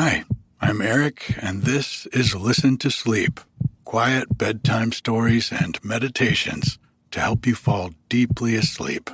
Hi, 0.00 0.22
I'm 0.60 0.80
Eric, 0.80 1.34
and 1.42 1.64
this 1.64 2.06
is 2.12 2.32
Listen 2.32 2.78
to 2.78 2.88
Sleep 2.88 3.40
quiet 3.84 4.38
bedtime 4.38 4.92
stories 4.92 5.50
and 5.50 5.84
meditations 5.84 6.78
to 7.10 7.18
help 7.18 7.48
you 7.48 7.56
fall 7.56 7.90
deeply 8.08 8.54
asleep. 8.54 9.10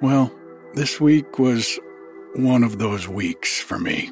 Well, 0.00 0.32
this 0.72 0.98
week 0.98 1.38
was 1.38 1.78
one 2.36 2.64
of 2.64 2.78
those 2.78 3.06
weeks 3.06 3.60
for 3.60 3.78
me. 3.78 4.10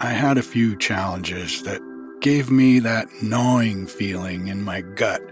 I 0.00 0.10
had 0.10 0.36
a 0.36 0.42
few 0.42 0.76
challenges 0.76 1.62
that 1.62 1.80
gave 2.20 2.50
me 2.50 2.78
that 2.80 3.08
gnawing 3.22 3.86
feeling 3.86 4.48
in 4.48 4.62
my 4.62 4.82
gut 4.82 5.22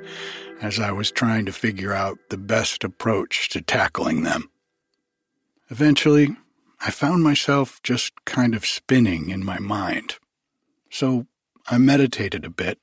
as 0.60 0.78
I 0.78 0.92
was 0.92 1.10
trying 1.10 1.46
to 1.46 1.52
figure 1.52 1.92
out 1.92 2.18
the 2.28 2.36
best 2.36 2.84
approach 2.84 3.48
to 3.50 3.62
tackling 3.62 4.22
them. 4.22 4.50
Eventually, 5.70 6.36
I 6.80 6.90
found 6.90 7.22
myself 7.22 7.80
just 7.82 8.12
kind 8.24 8.54
of 8.54 8.66
spinning 8.66 9.30
in 9.30 9.44
my 9.44 9.58
mind. 9.58 10.16
So 10.90 11.26
I 11.66 11.78
meditated 11.78 12.44
a 12.44 12.50
bit, 12.50 12.78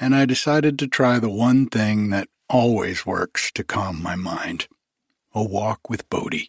and 0.00 0.14
I 0.14 0.24
decided 0.24 0.78
to 0.78 0.86
try 0.86 1.18
the 1.18 1.30
one 1.30 1.66
thing 1.66 2.10
that 2.10 2.28
always 2.48 3.04
works 3.04 3.50
to 3.52 3.64
calm 3.64 4.02
my 4.02 4.16
mind 4.16 4.68
a 5.34 5.42
walk 5.42 5.90
with 5.90 6.08
Bodhi. 6.08 6.48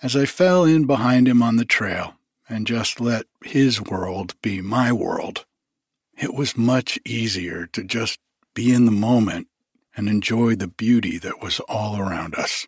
As 0.00 0.16
I 0.16 0.26
fell 0.26 0.64
in 0.64 0.86
behind 0.86 1.28
him 1.28 1.42
on 1.42 1.56
the 1.56 1.64
trail 1.64 2.14
and 2.48 2.66
just 2.66 3.00
let 3.00 3.26
his 3.44 3.80
world 3.80 4.34
be 4.42 4.60
my 4.60 4.92
world, 4.92 5.44
it 6.16 6.34
was 6.34 6.56
much 6.56 6.98
easier 7.04 7.66
to 7.66 7.82
just 7.82 8.20
be 8.54 8.72
in 8.72 8.84
the 8.84 8.92
moment, 8.92 9.48
and 9.96 10.08
enjoy 10.08 10.54
the 10.54 10.68
beauty 10.68 11.18
that 11.18 11.42
was 11.42 11.60
all 11.68 11.98
around 11.98 12.34
us. 12.34 12.66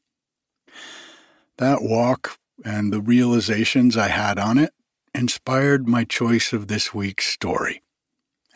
That 1.58 1.82
walk 1.82 2.38
and 2.64 2.92
the 2.92 3.00
realizations 3.00 3.96
I 3.96 4.08
had 4.08 4.38
on 4.38 4.58
it 4.58 4.72
inspired 5.14 5.88
my 5.88 6.04
choice 6.04 6.52
of 6.52 6.66
this 6.66 6.92
week's 6.92 7.26
story, 7.26 7.82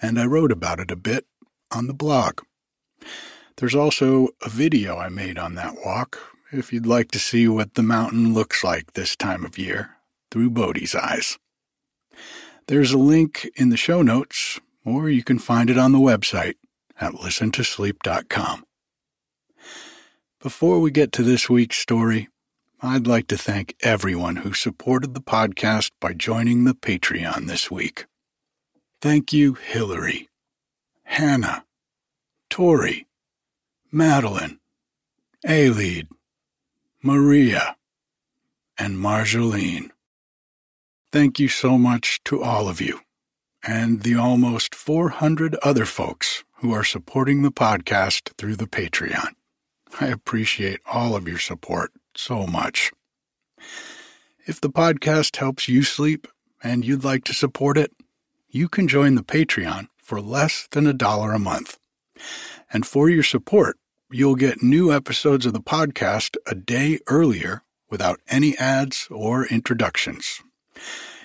and 0.02 0.18
I 0.18 0.26
wrote 0.26 0.52
about 0.52 0.80
it 0.80 0.90
a 0.90 0.96
bit 0.96 1.26
on 1.70 1.86
the 1.86 1.94
blog. 1.94 2.40
There's 3.56 3.74
also 3.74 4.28
a 4.42 4.48
video 4.48 4.96
I 4.98 5.08
made 5.08 5.38
on 5.38 5.54
that 5.54 5.76
walk 5.84 6.18
if 6.52 6.72
you'd 6.72 6.86
like 6.86 7.10
to 7.12 7.18
see 7.18 7.48
what 7.48 7.74
the 7.74 7.82
mountain 7.82 8.32
looks 8.32 8.64
like 8.64 8.92
this 8.92 9.16
time 9.16 9.44
of 9.44 9.58
year 9.58 9.96
through 10.30 10.50
Bodhi's 10.50 10.94
eyes. 10.94 11.38
There's 12.66 12.92
a 12.92 12.98
link 12.98 13.48
in 13.56 13.70
the 13.70 13.76
show 13.76 14.02
notes, 14.02 14.60
or 14.84 15.08
you 15.08 15.22
can 15.24 15.38
find 15.38 15.70
it 15.70 15.78
on 15.78 15.92
the 15.92 15.98
website 15.98 16.54
at 17.00 17.14
listentosleep.com. 17.14 18.64
Before 20.40 20.80
we 20.80 20.90
get 20.90 21.12
to 21.12 21.22
this 21.22 21.50
week's 21.50 21.78
story, 21.78 22.28
I'd 22.80 23.08
like 23.08 23.26
to 23.28 23.36
thank 23.36 23.74
everyone 23.80 24.36
who 24.36 24.52
supported 24.52 25.14
the 25.14 25.20
podcast 25.20 25.90
by 26.00 26.12
joining 26.12 26.64
the 26.64 26.74
Patreon 26.74 27.46
this 27.46 27.70
week. 27.70 28.06
Thank 29.00 29.32
you, 29.32 29.54
Hillary, 29.54 30.28
Hannah, 31.02 31.64
Tori, 32.50 33.06
Madeline, 33.90 34.60
Ailid, 35.44 36.08
Maria, 37.02 37.76
and 38.78 38.96
Marjolaine. 38.96 39.90
Thank 41.10 41.40
you 41.40 41.48
so 41.48 41.78
much 41.78 42.22
to 42.24 42.42
all 42.42 42.68
of 42.68 42.80
you 42.80 43.00
and 43.66 44.02
the 44.02 44.14
almost 44.14 44.74
400 44.74 45.56
other 45.56 45.84
folks 45.84 46.44
who 46.60 46.72
are 46.72 46.84
supporting 46.84 47.42
the 47.42 47.52
podcast 47.52 48.32
through 48.36 48.56
the 48.56 48.66
Patreon. 48.66 49.28
I 50.00 50.06
appreciate 50.06 50.80
all 50.90 51.14
of 51.14 51.28
your 51.28 51.38
support 51.38 51.92
so 52.16 52.46
much. 52.46 52.90
If 54.44 54.60
the 54.60 54.70
podcast 54.70 55.36
helps 55.36 55.68
you 55.68 55.82
sleep 55.82 56.26
and 56.62 56.84
you'd 56.84 57.04
like 57.04 57.22
to 57.24 57.32
support 57.32 57.78
it, 57.78 57.92
you 58.48 58.68
can 58.68 58.88
join 58.88 59.14
the 59.14 59.22
Patreon 59.22 59.86
for 60.02 60.20
less 60.20 60.66
than 60.72 60.86
a 60.86 60.92
dollar 60.92 61.32
a 61.32 61.38
month. 61.38 61.78
And 62.72 62.84
for 62.86 63.08
your 63.08 63.22
support, 63.22 63.78
you'll 64.10 64.34
get 64.34 64.62
new 64.62 64.92
episodes 64.92 65.46
of 65.46 65.52
the 65.52 65.60
podcast 65.60 66.36
a 66.46 66.56
day 66.56 66.98
earlier 67.06 67.62
without 67.88 68.20
any 68.28 68.58
ads 68.58 69.06
or 69.10 69.46
introductions. 69.46 70.42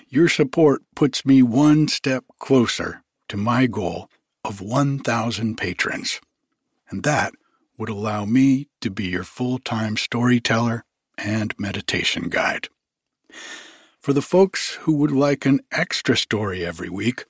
Your 0.08 0.28
support 0.28 0.82
puts 0.94 1.26
me 1.26 1.42
one 1.42 1.88
step 1.88 2.24
closer 2.38 3.02
to 3.28 3.36
my 3.36 3.66
goal 3.66 4.08
of 4.44 4.60
1,000 4.60 5.56
patrons. 5.56 6.20
And 6.90 7.02
that 7.02 7.32
would 7.78 7.88
allow 7.88 8.24
me 8.24 8.68
to 8.80 8.90
be 8.90 9.06
your 9.06 9.24
full 9.24 9.58
time 9.58 9.96
storyteller 9.96 10.84
and 11.18 11.54
meditation 11.58 12.28
guide. 12.28 12.68
For 14.00 14.12
the 14.12 14.22
folks 14.22 14.74
who 14.82 14.92
would 14.96 15.10
like 15.10 15.46
an 15.46 15.60
extra 15.72 16.16
story 16.16 16.64
every 16.64 16.90
week, 16.90 17.24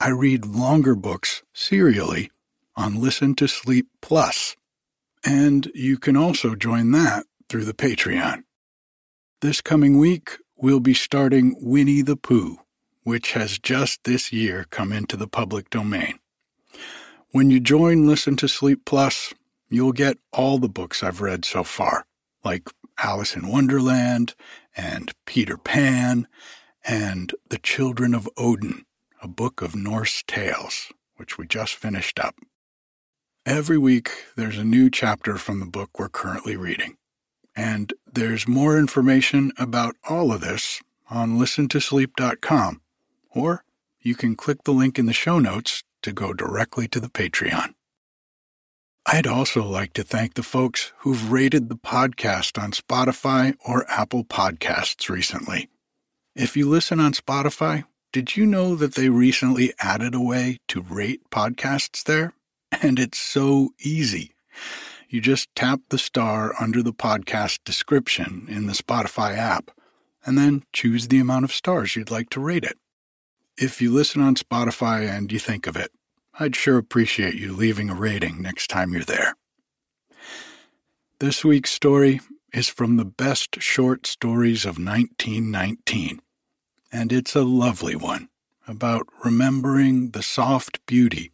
I 0.00 0.10
read 0.10 0.44
longer 0.44 0.94
books 0.94 1.42
serially 1.52 2.30
on 2.76 3.00
Listen 3.00 3.34
to 3.36 3.48
Sleep 3.48 3.88
Plus, 4.00 4.56
and 5.24 5.70
you 5.74 5.98
can 5.98 6.16
also 6.16 6.54
join 6.54 6.90
that 6.92 7.26
through 7.48 7.64
the 7.64 7.74
Patreon. 7.74 8.42
This 9.40 9.60
coming 9.60 9.98
week, 9.98 10.38
we'll 10.56 10.80
be 10.80 10.94
starting 10.94 11.56
Winnie 11.60 12.02
the 12.02 12.16
Pooh, 12.16 12.58
which 13.04 13.32
has 13.32 13.58
just 13.58 14.04
this 14.04 14.32
year 14.32 14.66
come 14.70 14.92
into 14.92 15.16
the 15.16 15.28
public 15.28 15.70
domain. 15.70 16.18
When 17.30 17.50
you 17.50 17.60
join 17.60 18.06
Listen 18.06 18.36
to 18.36 18.48
Sleep 18.48 18.86
Plus, 18.86 19.34
you'll 19.68 19.92
get 19.92 20.16
all 20.32 20.56
the 20.56 20.66
books 20.66 21.02
I've 21.02 21.20
read 21.20 21.44
so 21.44 21.62
far, 21.62 22.06
like 22.42 22.70
Alice 23.02 23.36
in 23.36 23.48
Wonderland 23.48 24.34
and 24.74 25.12
Peter 25.26 25.58
Pan 25.58 26.26
and 26.86 27.34
The 27.50 27.58
Children 27.58 28.14
of 28.14 28.30
Odin, 28.38 28.86
a 29.22 29.28
book 29.28 29.60
of 29.60 29.76
Norse 29.76 30.24
tales, 30.26 30.90
which 31.16 31.36
we 31.36 31.46
just 31.46 31.74
finished 31.74 32.18
up. 32.18 32.34
Every 33.44 33.76
week, 33.76 34.10
there's 34.34 34.56
a 34.56 34.64
new 34.64 34.88
chapter 34.88 35.36
from 35.36 35.60
the 35.60 35.66
book 35.66 35.98
we're 35.98 36.08
currently 36.08 36.56
reading. 36.56 36.96
And 37.54 37.92
there's 38.10 38.48
more 38.48 38.78
information 38.78 39.52
about 39.58 39.96
all 40.08 40.32
of 40.32 40.40
this 40.40 40.80
on 41.10 41.38
listentosleep.com, 41.38 42.80
or 43.30 43.64
you 44.00 44.14
can 44.14 44.34
click 44.34 44.64
the 44.64 44.72
link 44.72 44.98
in 44.98 45.04
the 45.04 45.12
show 45.12 45.38
notes 45.38 45.82
to 46.08 46.14
go 46.14 46.32
directly 46.32 46.88
to 46.88 47.00
the 47.00 47.08
Patreon. 47.08 47.74
I'd 49.06 49.26
also 49.26 49.62
like 49.62 49.92
to 49.94 50.02
thank 50.02 50.34
the 50.34 50.42
folks 50.42 50.92
who've 50.98 51.30
rated 51.30 51.68
the 51.68 51.76
podcast 51.76 52.62
on 52.62 52.72
Spotify 52.72 53.54
or 53.66 53.90
Apple 53.90 54.24
Podcasts 54.24 55.08
recently. 55.08 55.68
If 56.34 56.56
you 56.56 56.68
listen 56.68 57.00
on 57.00 57.12
Spotify, 57.12 57.84
did 58.12 58.36
you 58.36 58.46
know 58.46 58.74
that 58.76 58.94
they 58.94 59.08
recently 59.08 59.72
added 59.80 60.14
a 60.14 60.20
way 60.20 60.58
to 60.68 60.82
rate 60.82 61.22
podcasts 61.30 62.04
there? 62.04 62.34
And 62.82 62.98
it's 62.98 63.18
so 63.18 63.70
easy. 63.80 64.32
You 65.08 65.20
just 65.20 65.54
tap 65.54 65.80
the 65.88 65.98
star 65.98 66.54
under 66.60 66.82
the 66.82 66.92
podcast 66.92 67.60
description 67.64 68.46
in 68.48 68.66
the 68.66 68.74
Spotify 68.74 69.36
app, 69.36 69.70
and 70.24 70.36
then 70.36 70.64
choose 70.72 71.08
the 71.08 71.18
amount 71.18 71.44
of 71.44 71.52
stars 71.52 71.96
you'd 71.96 72.10
like 72.10 72.28
to 72.30 72.40
rate 72.40 72.64
it. 72.64 72.76
If 73.56 73.80
you 73.80 73.90
listen 73.90 74.20
on 74.20 74.34
Spotify 74.36 75.08
and 75.08 75.32
you 75.32 75.38
think 75.38 75.66
of 75.66 75.76
it, 75.76 75.90
I'd 76.40 76.54
sure 76.54 76.78
appreciate 76.78 77.34
you 77.34 77.52
leaving 77.52 77.90
a 77.90 77.96
rating 77.96 78.40
next 78.40 78.68
time 78.68 78.92
you're 78.92 79.02
there. 79.02 79.34
This 81.18 81.44
week's 81.44 81.72
story 81.72 82.20
is 82.54 82.68
from 82.68 82.96
the 82.96 83.04
best 83.04 83.60
short 83.60 84.06
stories 84.06 84.64
of 84.64 84.78
1919, 84.78 86.20
and 86.92 87.12
it's 87.12 87.34
a 87.34 87.42
lovely 87.42 87.96
one 87.96 88.28
about 88.68 89.08
remembering 89.24 90.10
the 90.10 90.22
soft 90.22 90.78
beauty 90.86 91.32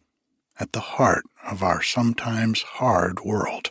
at 0.59 0.71
the 0.71 0.79
heart 0.79 1.25
of 1.47 1.61
our 1.61 1.83
sometimes 1.83 2.63
hard 2.63 3.19
world. 3.19 3.69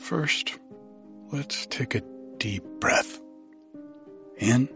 First, 0.00 0.58
let's 1.30 1.64
take 1.66 1.94
a 1.94 2.02
deep 2.38 2.64
breath. 2.80 3.21
In 4.42 4.68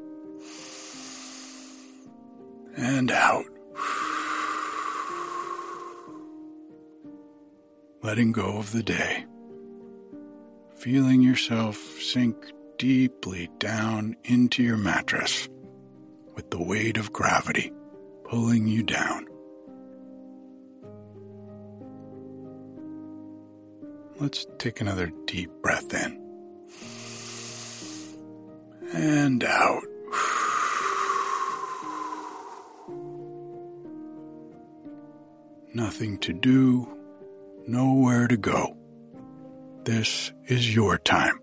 and 2.77 3.11
out. 3.11 3.47
Letting 8.01 8.31
go 8.31 8.59
of 8.59 8.71
the 8.71 8.85
day. 8.85 9.25
Feeling 10.77 11.21
yourself 11.21 11.77
sink 11.77 12.37
deeply 12.79 13.51
down 13.59 14.15
into 14.23 14.63
your 14.63 14.77
mattress 14.77 15.49
with 16.37 16.49
the 16.53 16.63
weight 16.63 16.97
of 16.97 17.13
gravity 17.13 17.73
pulling 18.23 18.69
you 18.69 18.85
down. 18.85 19.27
Let's 24.21 24.47
take 24.59 24.81
another 24.81 25.11
deep 25.27 25.51
breath 25.61 25.93
in 25.93 26.26
and 28.93 29.45
out. 29.45 29.83
Nothing 35.75 36.19
to 36.19 36.33
do, 36.33 36.89
nowhere 37.67 38.29
to 38.29 38.37
go. 38.37 38.77
This 39.85 40.33
is 40.47 40.75
your 40.75 40.99
time. 40.99 41.39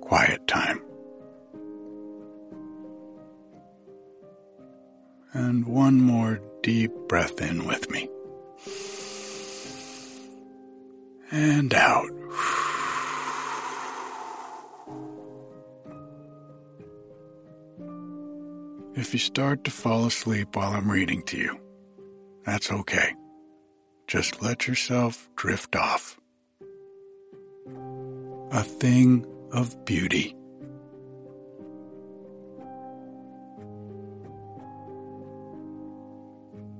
Quiet 0.00 0.46
time. 0.46 0.82
And 5.32 5.66
one 5.66 6.00
more 6.00 6.40
deep 6.62 6.90
breath 7.08 7.40
in 7.40 7.66
with 7.66 7.90
me. 7.90 8.08
And 11.30 11.72
out. 11.72 12.17
If 18.98 19.12
you 19.12 19.20
start 19.20 19.62
to 19.62 19.70
fall 19.70 20.06
asleep 20.06 20.56
while 20.56 20.72
I'm 20.72 20.90
reading 20.90 21.22
to 21.26 21.36
you, 21.36 21.60
that's 22.44 22.72
okay. 22.72 23.14
Just 24.08 24.42
let 24.42 24.66
yourself 24.66 25.30
drift 25.36 25.76
off. 25.76 26.18
A 28.50 28.64
thing 28.64 29.24
of 29.52 29.84
beauty. 29.84 30.34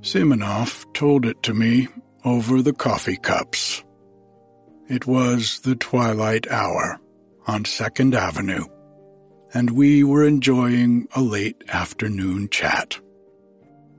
Simonov 0.01 0.93
told 0.95 1.25
it 1.25 1.41
to 1.45 1.55
me 1.55 1.87
over 2.25 2.63
the 2.63 2.73
coffee 2.73 3.19
cups. 3.19 3.85
It 4.89 5.07
was 5.07 5.61
the 5.61 5.77
twilight 5.77 6.51
hour 6.51 6.99
on 7.47 7.65
Second 7.65 8.17
Avenue 8.17 8.65
and 9.55 9.71
we 9.71 10.05
were 10.05 10.27
enjoying 10.27 11.09
a 11.15 11.21
late 11.21 11.63
afternoon 11.69 12.49
chat. 12.49 12.99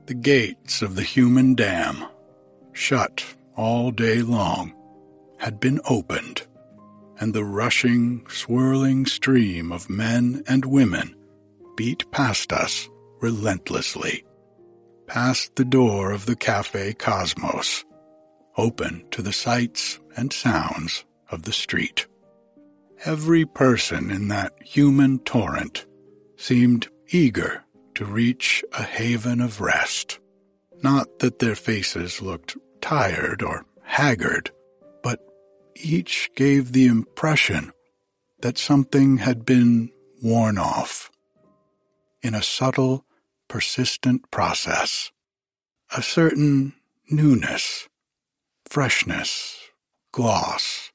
The 0.06 0.14
gates 0.14 0.82
of 0.82 0.96
the 0.96 1.02
human 1.02 1.54
dam, 1.54 2.04
shut 2.72 3.24
all 3.56 3.90
day 3.90 4.22
long, 4.22 4.74
had 5.38 5.60
been 5.60 5.80
opened, 5.88 6.46
and 7.18 7.34
the 7.34 7.44
rushing, 7.44 8.26
swirling 8.28 9.06
stream 9.06 9.72
of 9.72 9.90
men 9.90 10.42
and 10.46 10.64
women 10.64 11.14
beat 11.76 12.10
past 12.10 12.52
us 12.52 12.88
relentlessly, 13.20 14.24
past 15.06 15.56
the 15.56 15.64
door 15.64 16.12
of 16.12 16.26
the 16.26 16.36
Cafe 16.36 16.94
Cosmos, 16.94 17.84
open 18.56 19.04
to 19.10 19.22
the 19.22 19.32
sights 19.32 19.98
and 20.16 20.32
sounds 20.32 21.04
of 21.30 21.42
the 21.42 21.52
street. 21.52 22.06
Every 23.04 23.46
person 23.46 24.10
in 24.10 24.28
that 24.28 24.52
human 24.62 25.20
torrent 25.20 25.86
seemed 26.36 26.88
eager 27.08 27.64
to 27.94 28.04
reach 28.04 28.62
a 28.72 28.82
haven 28.82 29.40
of 29.40 29.62
rest. 29.62 30.18
Not 30.82 31.20
that 31.20 31.38
their 31.38 31.54
faces 31.54 32.20
looked 32.20 32.58
tired 32.82 33.42
or 33.42 33.64
haggard, 33.82 34.50
but 35.02 35.20
each 35.76 36.30
gave 36.36 36.72
the 36.72 36.86
impression 36.86 37.72
that 38.42 38.58
something 38.58 39.18
had 39.18 39.46
been 39.46 39.90
worn 40.22 40.58
off 40.58 41.10
in 42.22 42.34
a 42.34 42.42
subtle, 42.42 43.06
persistent 43.48 44.30
process. 44.30 45.10
A 45.96 46.02
certain 46.02 46.74
newness, 47.10 47.88
freshness, 48.66 49.58
gloss, 50.12 50.89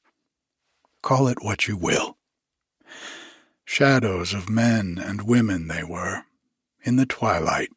Call 1.06 1.28
it 1.28 1.38
what 1.40 1.68
you 1.68 1.76
will. 1.76 2.18
Shadows 3.64 4.34
of 4.34 4.50
men 4.50 4.98
and 5.00 5.22
women 5.22 5.68
they 5.68 5.84
were, 5.84 6.24
in 6.82 6.96
the 6.96 7.06
twilight, 7.06 7.70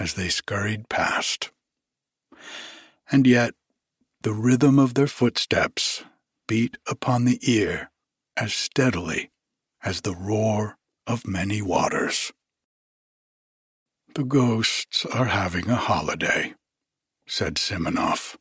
as 0.00 0.14
they 0.14 0.30
scurried 0.30 0.88
past. 0.88 1.50
And 3.12 3.26
yet 3.26 3.52
the 4.22 4.32
rhythm 4.32 4.78
of 4.78 4.94
their 4.94 5.06
footsteps 5.06 6.04
beat 6.48 6.78
upon 6.88 7.26
the 7.26 7.38
ear 7.42 7.90
as 8.34 8.54
steadily 8.54 9.30
as 9.82 10.00
the 10.00 10.16
roar 10.16 10.78
of 11.06 11.26
many 11.26 11.60
waters. 11.60 12.32
The 14.14 14.24
ghosts 14.24 15.04
are 15.04 15.26
having 15.26 15.68
a 15.68 15.76
holiday, 15.76 16.54
said 17.26 17.56
Simonov. 17.56 18.36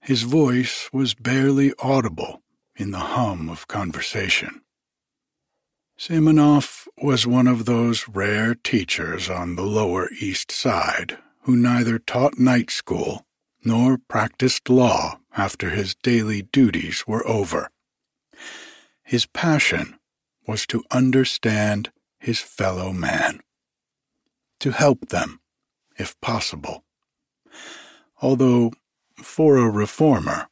His 0.00 0.22
voice 0.22 0.88
was 0.92 1.14
barely 1.14 1.74
audible 1.80 2.42
in 2.80 2.92
the 2.92 2.98
hum 2.98 3.50
of 3.50 3.68
conversation. 3.68 4.62
Simonoff 5.98 6.88
was 7.02 7.26
one 7.26 7.46
of 7.46 7.66
those 7.66 8.08
rare 8.08 8.54
teachers 8.54 9.28
on 9.28 9.54
the 9.54 9.62
Lower 9.62 10.08
East 10.18 10.50
Side 10.50 11.18
who 11.42 11.56
neither 11.56 11.98
taught 11.98 12.38
night 12.38 12.70
school 12.70 13.26
nor 13.62 13.98
practiced 13.98 14.70
law 14.70 15.20
after 15.36 15.70
his 15.70 15.94
daily 15.94 16.42
duties 16.42 17.04
were 17.06 17.26
over. 17.26 17.68
His 19.02 19.26
passion 19.26 19.98
was 20.46 20.66
to 20.68 20.82
understand 20.90 21.92
his 22.18 22.40
fellow 22.40 22.92
man, 22.92 23.40
to 24.58 24.70
help 24.70 25.10
them, 25.10 25.40
if 25.98 26.18
possible. 26.22 26.84
Although, 28.22 28.72
for 29.16 29.58
a 29.58 29.68
reformer, 29.68 30.49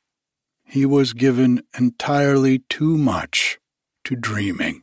he 0.68 0.84
was 0.84 1.14
given 1.14 1.62
entirely 1.78 2.58
too 2.68 2.98
much 2.98 3.58
to 4.04 4.14
dreaming. 4.14 4.82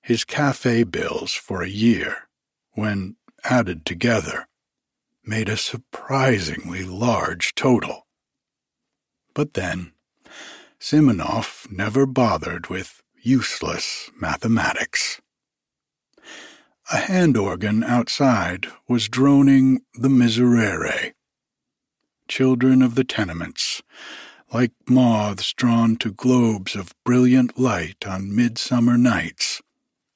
His 0.00 0.24
cafe 0.24 0.84
bills 0.84 1.32
for 1.32 1.62
a 1.62 1.68
year, 1.68 2.28
when 2.72 3.16
added 3.44 3.84
together, 3.84 4.46
made 5.24 5.48
a 5.48 5.56
surprisingly 5.56 6.84
large 6.84 7.54
total. 7.54 8.06
But 9.34 9.54
then, 9.54 9.92
Simonov 10.80 11.70
never 11.70 12.06
bothered 12.06 12.68
with 12.68 13.02
useless 13.22 14.10
mathematics. 14.20 15.20
A 16.92 16.96
hand 16.96 17.36
organ 17.36 17.82
outside 17.82 18.66
was 18.88 19.08
droning 19.08 19.80
the 19.94 20.08
Miserere, 20.08 21.14
children 22.28 22.82
of 22.82 22.94
the 22.94 23.04
tenements, 23.04 23.82
like 24.52 24.72
moths 24.88 25.52
drawn 25.52 25.96
to 25.96 26.12
globes 26.12 26.74
of 26.74 26.94
brilliant 27.04 27.58
light 27.58 28.06
on 28.06 28.34
midsummer 28.34 28.98
nights, 28.98 29.62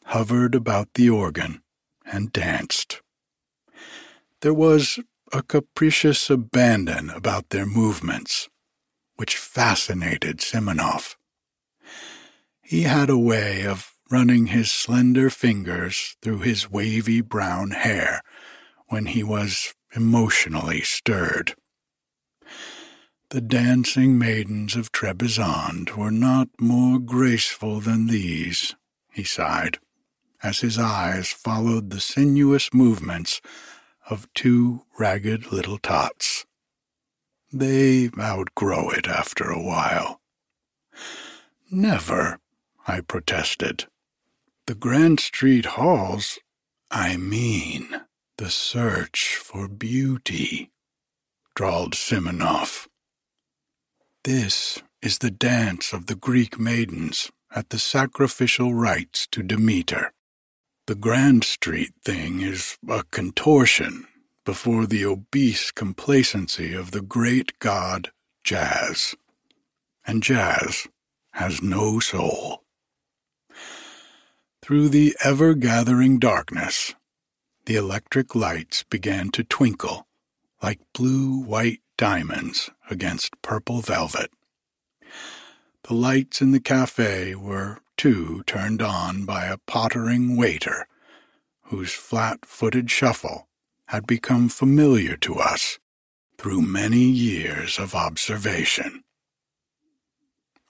hovered 0.06 0.54
about 0.54 0.88
the 0.94 1.08
organ 1.10 1.62
and 2.04 2.32
danced. 2.32 3.00
There 4.42 4.54
was 4.54 4.98
a 5.32 5.42
capricious 5.42 6.30
abandon 6.30 7.10
about 7.10 7.50
their 7.50 7.66
movements, 7.66 8.48
which 9.16 9.36
fascinated 9.36 10.38
Simonov. 10.38 11.16
He 12.62 12.82
had 12.82 13.10
a 13.10 13.18
way 13.18 13.64
of 13.64 13.92
running 14.10 14.46
his 14.46 14.70
slender 14.70 15.30
fingers 15.30 16.16
through 16.22 16.38
his 16.38 16.70
wavy 16.70 17.20
brown 17.20 17.70
hair 17.70 18.20
when 18.88 19.06
he 19.06 19.22
was 19.22 19.74
emotionally 19.94 20.80
stirred. 20.82 21.54
The 23.36 23.42
dancing 23.42 24.18
maidens 24.18 24.76
of 24.76 24.92
Trebizond 24.92 25.94
were 25.94 26.10
not 26.10 26.48
more 26.58 26.98
graceful 26.98 27.80
than 27.80 28.06
these, 28.06 28.74
he 29.12 29.24
sighed, 29.24 29.78
as 30.42 30.60
his 30.60 30.78
eyes 30.78 31.32
followed 31.32 31.90
the 31.90 32.00
sinuous 32.00 32.72
movements 32.72 33.42
of 34.08 34.32
two 34.32 34.86
ragged 34.98 35.52
little 35.52 35.76
tots. 35.76 36.46
They 37.52 38.08
outgrow 38.18 38.88
it 38.88 39.06
after 39.06 39.50
a 39.50 39.62
while. 39.62 40.22
Never, 41.70 42.38
I 42.88 43.02
protested. 43.02 43.84
The 44.64 44.74
Grand 44.74 45.20
Street 45.20 45.66
halls, 45.66 46.38
I 46.90 47.18
mean, 47.18 48.00
the 48.38 48.48
search 48.48 49.36
for 49.36 49.68
beauty, 49.68 50.70
drawled 51.54 51.92
Simonoff. 51.92 52.85
This 54.26 54.82
is 55.02 55.18
the 55.18 55.30
dance 55.30 55.92
of 55.92 56.06
the 56.06 56.16
Greek 56.16 56.58
maidens 56.58 57.30
at 57.54 57.70
the 57.70 57.78
sacrificial 57.78 58.74
rites 58.74 59.28
to 59.28 59.40
Demeter. 59.40 60.12
The 60.88 60.96
Grand 60.96 61.44
Street 61.44 61.92
thing 62.04 62.40
is 62.40 62.76
a 62.88 63.04
contortion 63.04 64.08
before 64.44 64.84
the 64.84 65.04
obese 65.04 65.70
complacency 65.70 66.74
of 66.74 66.90
the 66.90 67.02
great 67.02 67.56
god 67.60 68.10
Jazz. 68.42 69.14
And 70.04 70.24
Jazz 70.24 70.88
has 71.34 71.62
no 71.62 72.00
soul. 72.00 72.64
Through 74.60 74.88
the 74.88 75.14
ever 75.22 75.54
gathering 75.54 76.18
darkness, 76.18 76.96
the 77.66 77.76
electric 77.76 78.34
lights 78.34 78.82
began 78.90 79.30
to 79.30 79.44
twinkle 79.44 80.08
like 80.60 80.80
blue 80.94 81.44
white 81.44 81.80
diamonds 81.96 82.70
against 82.90 83.40
purple 83.42 83.80
velvet. 83.80 84.30
The 85.84 85.94
lights 85.94 86.40
in 86.40 86.50
the 86.50 86.60
cafe 86.60 87.34
were, 87.34 87.78
too, 87.96 88.42
turned 88.46 88.82
on 88.82 89.24
by 89.24 89.46
a 89.46 89.58
pottering 89.58 90.36
waiter, 90.36 90.88
whose 91.64 91.92
flat 91.92 92.44
footed 92.44 92.90
shuffle 92.90 93.48
had 93.86 94.06
become 94.06 94.48
familiar 94.48 95.16
to 95.18 95.36
us 95.36 95.78
through 96.38 96.62
many 96.62 97.04
years 97.04 97.78
of 97.78 97.94
observation. 97.94 99.04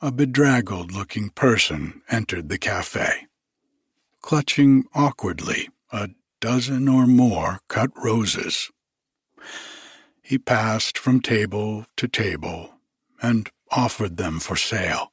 A 0.03 0.13
bedraggled 0.13 0.93
looking 0.93 1.31
person 1.31 2.03
entered 2.11 2.49
the 2.49 2.59
cafe, 2.59 3.27
clutching 4.21 4.85
awkwardly 4.95 5.71
a 5.91 6.11
dozen 6.41 6.89
or 6.89 7.07
more 7.07 7.61
cut 7.69 7.91
roses. 7.97 8.71
He 10.27 10.39
passed 10.39 10.99
from 10.99 11.21
table 11.21 11.87
to 11.97 12.09
table 12.09 12.81
and 13.23 13.49
offered 13.71 14.17
them 14.17 14.41
for 14.41 14.57
sale. 14.57 15.13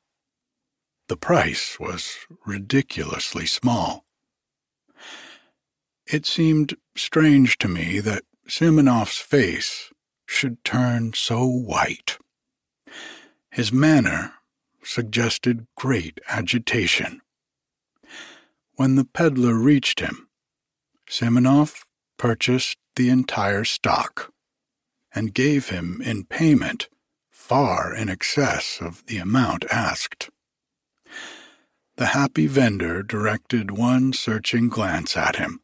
The 1.08 1.18
price 1.18 1.80
was 1.80 2.18
ridiculously 2.48 3.46
small. 3.46 4.06
It 6.08 6.26
seemed 6.26 6.78
strange 6.96 7.60
to 7.60 7.68
me 7.68 8.00
that 8.00 8.24
Simonov's 8.48 9.20
face 9.20 9.92
should 10.26 10.64
turn 10.64 11.14
so 11.14 11.46
white. 11.46 12.18
His 13.52 13.72
manner 13.72 14.34
suggested 14.84 15.68
great 15.76 16.20
agitation. 16.28 17.22
When 18.78 18.96
the 18.96 19.06
peddler 19.06 19.54
reached 19.54 20.00
him, 20.00 20.28
Simonov 21.08 21.84
purchased 22.18 22.80
the 22.96 23.10
entire 23.10 23.64
stock 23.64 24.33
and 25.16 25.34
gave 25.34 25.70
him 25.70 26.02
in 26.02 26.26
payment 26.26 26.90
far 27.30 27.94
in 27.94 28.10
excess 28.10 28.80
of 28.82 29.06
the 29.06 29.18
amount 29.18 29.66
asked. 29.72 30.30
The 31.98 32.08
happy 32.08 32.48
vendor 32.48 33.04
directed 33.04 33.72
one 33.72 34.14
searching 34.14 34.70
glance 34.70 35.16
at 35.16 35.36
him, 35.36 35.62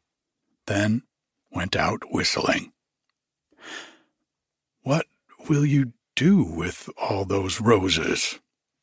then 0.67 1.03
went 1.51 1.75
out 1.75 2.11
whistling. 2.11 2.71
What 4.83 5.07
will 5.47 5.65
you 5.65 5.93
do 6.15 6.43
with 6.43 6.89
all 6.97 7.25
those 7.25 7.61
roses? 7.61 8.39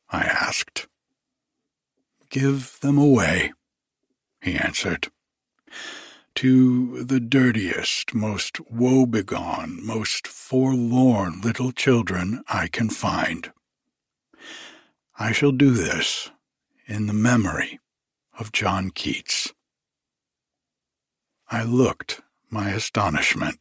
I 0.09 0.23
asked. 0.23 0.87
Give 2.29 2.77
them 2.81 2.97
away, 2.97 3.53
he 4.41 4.55
answered. 4.55 5.09
To 6.37 7.03
the 7.03 7.19
dirtiest, 7.19 8.13
most 8.13 8.57
woebegone, 8.71 9.83
most 9.83 10.27
forlorn 10.27 11.41
little 11.41 11.71
children 11.71 12.43
I 12.47 12.67
can 12.67 12.91
find. 12.91 13.51
I 15.17 15.31
shall 15.31 15.51
do 15.51 15.71
this 15.71 16.29
in 16.85 17.07
the 17.07 17.13
memory 17.13 17.79
of 18.37 18.51
John 18.51 18.91
Keats. 18.91 19.51
I 21.49 21.63
looked 21.63 22.21
my 22.51 22.69
astonishment. 22.69 23.59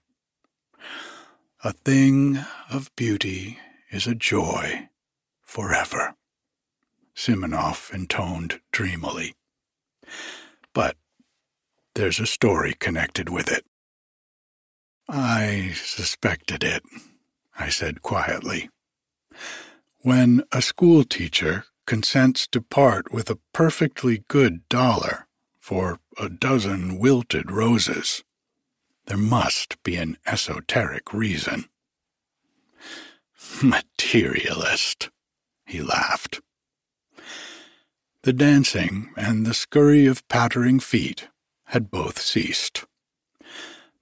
A 1.64 1.72
thing 1.72 2.44
of 2.70 2.94
beauty 2.94 3.58
is 3.90 4.06
a 4.06 4.14
joy 4.14 4.90
forever, 5.40 6.14
Simonov 7.16 7.90
intoned 7.94 8.60
dreamily. 8.70 9.34
But 10.74 10.98
there's 11.96 12.20
a 12.20 12.26
story 12.26 12.74
connected 12.78 13.30
with 13.30 13.50
it. 13.50 13.64
I 15.08 15.72
suspected 15.74 16.62
it, 16.62 16.82
I 17.58 17.70
said 17.70 18.02
quietly. 18.02 18.68
When 20.00 20.44
a 20.52 20.60
school 20.60 21.04
teacher 21.04 21.64
consents 21.86 22.46
to 22.48 22.60
part 22.60 23.12
with 23.12 23.30
a 23.30 23.38
perfectly 23.54 24.24
good 24.28 24.68
dollar 24.68 25.26
for 25.58 25.98
a 26.18 26.28
dozen 26.28 26.98
wilted 26.98 27.50
roses, 27.50 28.22
there 29.06 29.16
must 29.16 29.82
be 29.82 29.96
an 29.96 30.18
esoteric 30.26 31.14
reason. 31.14 31.64
Materialist, 33.62 35.08
he 35.64 35.80
laughed. 35.80 36.40
The 38.22 38.34
dancing 38.34 39.14
and 39.16 39.46
the 39.46 39.54
scurry 39.54 40.04
of 40.04 40.28
pattering 40.28 40.78
feet 40.78 41.28
had 41.66 41.90
both 41.90 42.20
ceased. 42.20 42.84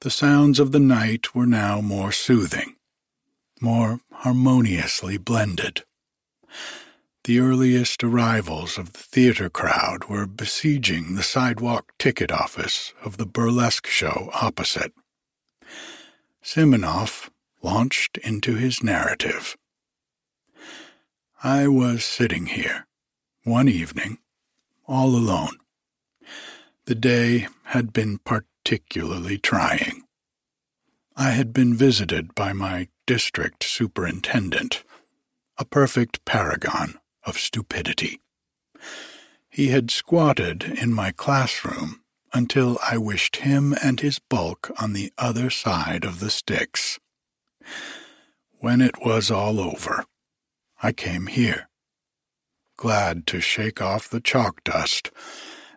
The 0.01 0.11
sounds 0.11 0.61
of 0.61 0.73
the 0.73 0.81
night 0.81 1.35
were 1.35 1.47
now 1.47 1.81
more 1.81 2.13
soothing, 2.13 2.77
more 3.61 4.01
harmoniously 4.13 5.17
blended. 5.17 5.85
The 7.25 7.41
earliest 7.41 8.05
arrivals 8.05 8.77
of 8.77 8.93
the 8.93 8.99
theater 8.99 9.49
crowd 9.49 10.05
were 10.11 10.27
besieging 10.27 11.15
the 11.15 11.23
sidewalk 11.23 11.93
ticket 11.99 12.31
office 12.31 12.93
of 13.03 13.17
the 13.17 13.25
burlesque 13.25 13.87
show 13.87 14.29
opposite. 14.35 14.93
Simonov 16.43 17.31
launched 17.63 18.19
into 18.19 18.57
his 18.57 18.83
narrative. 18.83 19.57
I 21.43 21.67
was 21.67 22.05
sitting 22.05 22.47
here, 22.47 22.87
one 23.45 23.69
evening, 23.69 24.19
all 24.87 25.17
alone. 25.17 25.57
The 26.87 26.95
day 26.95 27.49
had 27.65 27.95
been 27.95 28.19
particularly 28.19 29.39
trying. 29.39 30.03
I 31.17 31.31
had 31.31 31.55
been 31.55 31.75
visited 31.75 32.35
by 32.35 32.53
my 32.53 32.89
district 33.07 33.65
superintendent, 33.65 34.85
a 35.57 35.65
perfect 35.65 36.23
paragon 36.27 36.99
of 37.23 37.39
stupidity. 37.39 38.21
He 39.49 39.69
had 39.69 39.91
squatted 39.91 40.63
in 40.63 40.93
my 40.93 41.11
classroom 41.11 42.03
until 42.35 42.79
I 42.87 42.99
wished 42.99 43.37
him 43.37 43.75
and 43.83 44.01
his 44.01 44.19
bulk 44.19 44.71
on 44.79 44.93
the 44.93 45.11
other 45.17 45.49
side 45.49 46.05
of 46.05 46.21
the 46.21 46.31
sticks. 46.31 46.99
When 48.59 48.83
it 48.83 48.97
was 49.03 49.31
all 49.31 49.59
over, 49.59 50.05
I 50.83 50.93
came 50.93 51.29
here, 51.29 51.71
glad 52.77 53.27
to 53.29 53.41
shake 53.41 53.81
off 53.81 54.11
the 54.11 54.21
chalk 54.21 54.63
dust 54.65 55.11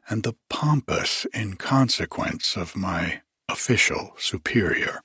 and 0.10 0.24
the 0.24 0.36
pompous 0.50 1.26
inconsequence 1.34 2.56
of 2.56 2.76
my 2.76 3.22
official 3.50 4.14
superior. 4.18 5.02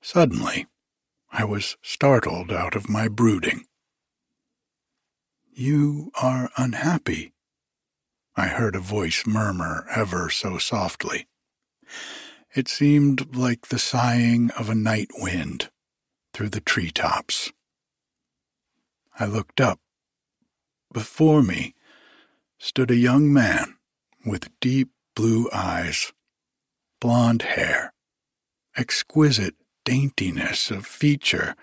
Suddenly, 0.00 0.66
I 1.30 1.44
was 1.44 1.76
startled 1.82 2.50
out 2.50 2.74
of 2.74 2.88
my 2.88 3.08
brooding. 3.08 3.66
You 5.52 6.10
are 6.20 6.50
unhappy, 6.56 7.32
I 8.36 8.46
heard 8.46 8.74
a 8.74 8.80
voice 8.80 9.26
murmur 9.26 9.84
ever 9.94 10.30
so 10.30 10.58
softly. 10.58 11.26
It 12.54 12.68
seemed 12.68 13.36
like 13.36 13.66
the 13.66 13.78
sighing 13.78 14.50
of 14.52 14.70
a 14.70 14.74
night 14.74 15.10
wind 15.14 15.70
through 16.32 16.48
the 16.48 16.60
tree 16.60 16.90
tops. 16.90 17.52
I 19.18 19.26
looked 19.26 19.60
up. 19.60 19.80
Before 20.92 21.42
me 21.42 21.74
stood 22.60 22.90
a 22.90 22.96
young 22.96 23.32
man 23.32 23.74
with 24.24 24.50
deep 24.60 24.90
blue 25.16 25.48
eyes, 25.50 26.12
blond 27.00 27.42
hair, 27.42 27.92
exquisite 28.76 29.54
daintiness 29.86 30.70
of 30.70 30.86
feature, 30.86 31.56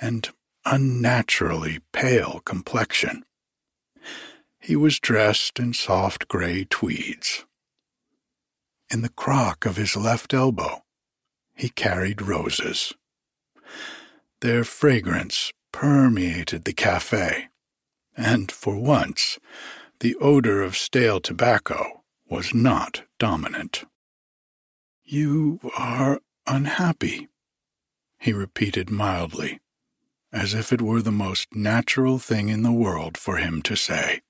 and 0.00 0.30
unnaturally 0.64 1.80
pale 1.92 2.40
complexion. 2.44 3.24
He 4.60 4.76
was 4.76 5.00
dressed 5.00 5.58
in 5.58 5.72
soft 5.72 6.28
gray 6.28 6.64
tweeds. 6.70 7.44
In 8.88 9.02
the 9.02 9.08
crock 9.08 9.66
of 9.66 9.76
his 9.76 9.96
left 9.96 10.32
elbow, 10.32 10.84
he 11.56 11.70
carried 11.70 12.22
roses. 12.22 12.94
Their 14.40 14.62
fragrance 14.62 15.52
permeated 15.72 16.64
the 16.64 16.72
cafe, 16.72 17.48
and 18.16 18.50
for 18.50 18.76
once, 18.76 19.38
the 20.00 20.16
odor 20.16 20.62
of 20.62 20.76
stale 20.76 21.20
tobacco 21.20 22.02
was 22.28 22.54
not 22.54 23.02
dominant. 23.18 23.84
You 25.04 25.60
are 25.76 26.20
unhappy, 26.46 27.28
he 28.18 28.32
repeated 28.32 28.90
mildly, 28.90 29.60
as 30.32 30.54
if 30.54 30.72
it 30.72 30.80
were 30.80 31.02
the 31.02 31.12
most 31.12 31.54
natural 31.54 32.18
thing 32.18 32.48
in 32.48 32.62
the 32.62 32.72
world 32.72 33.18
for 33.18 33.36
him 33.36 33.60
to 33.62 33.76
say. 33.76 34.22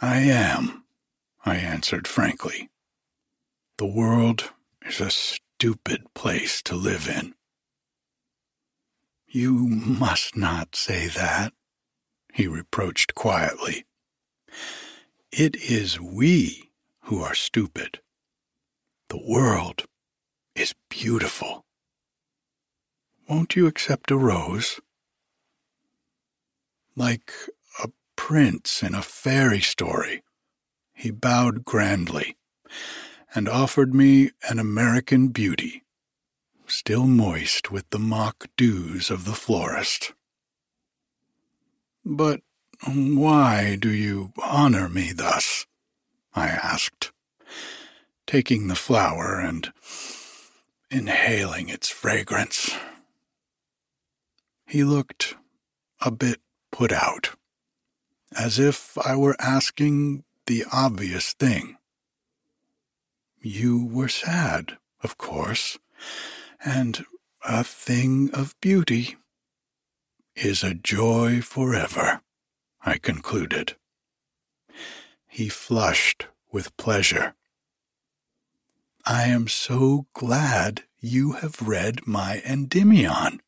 I 0.00 0.18
am, 0.18 0.84
I 1.44 1.56
answered 1.56 2.06
frankly. 2.06 2.70
The 3.78 3.86
world 3.86 4.50
is 4.86 5.00
a 5.00 5.10
stupid 5.10 6.02
place 6.14 6.62
to 6.62 6.76
live 6.76 7.08
in. 7.08 7.34
You 9.26 9.66
must 9.66 10.36
not 10.36 10.76
say 10.76 11.08
that, 11.08 11.52
he 12.34 12.48
reproached 12.48 13.14
quietly. 13.14 13.86
It 15.30 15.54
is 15.54 16.00
we 16.00 16.70
who 17.02 17.22
are 17.22 17.34
stupid. 17.34 18.00
The 19.08 19.22
world 19.24 19.84
is 20.56 20.74
beautiful. 20.90 21.64
Won't 23.28 23.54
you 23.54 23.68
accept 23.68 24.10
a 24.10 24.16
rose? 24.16 24.80
Like 26.96 27.32
a 27.82 27.90
prince 28.16 28.82
in 28.82 28.96
a 28.96 29.02
fairy 29.02 29.60
story. 29.60 30.24
He 30.92 31.12
bowed 31.12 31.64
grandly, 31.64 32.36
and 33.32 33.48
offered 33.48 33.94
me 33.94 34.32
an 34.48 34.58
American 34.58 35.28
beauty, 35.28 35.84
still 36.66 37.06
moist 37.06 37.70
with 37.70 37.88
the 37.90 37.98
mock 38.00 38.46
dews 38.56 39.08
of 39.08 39.24
the 39.24 39.34
florist. 39.34 40.12
But 42.04 42.42
why 42.86 43.76
do 43.76 43.90
you 43.90 44.32
honor 44.42 44.88
me 44.88 45.12
thus? 45.12 45.66
I 46.34 46.48
asked, 46.48 47.12
taking 48.26 48.66
the 48.66 48.74
flower 48.74 49.40
and 49.40 49.72
inhaling 50.90 51.68
its 51.68 51.88
fragrance. 51.88 52.76
He 54.66 54.84
looked 54.84 55.36
a 56.00 56.10
bit 56.10 56.40
put 56.70 56.92
out, 56.92 57.30
as 58.36 58.58
if 58.58 58.98
I 58.98 59.16
were 59.16 59.36
asking 59.38 60.24
the 60.46 60.64
obvious 60.72 61.32
thing. 61.32 61.76
You 63.40 63.84
were 63.84 64.08
sad, 64.08 64.78
of 65.02 65.16
course, 65.16 65.78
and 66.64 67.04
a 67.46 67.62
thing 67.64 68.30
of 68.32 68.58
beauty 68.60 69.16
is 70.36 70.62
a 70.62 70.74
joy 70.74 71.40
forever, 71.40 72.22
I 72.84 72.98
concluded. 72.98 73.76
He 75.28 75.48
flushed 75.48 76.26
with 76.50 76.76
pleasure. 76.76 77.34
I 79.04 79.24
am 79.24 79.48
so 79.48 80.06
glad 80.14 80.82
you 81.00 81.32
have 81.32 81.60
read 81.60 82.06
my 82.06 82.42
Endymion, 82.44 83.40